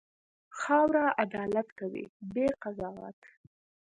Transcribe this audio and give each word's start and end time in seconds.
خاوره 0.59 1.05
عدالت 1.23 1.67
کوي، 1.79 2.05
بې 2.33 2.47
قضاوت. 2.61 3.19